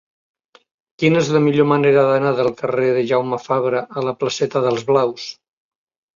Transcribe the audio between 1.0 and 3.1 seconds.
Quina és la millor manera d'anar del carrer de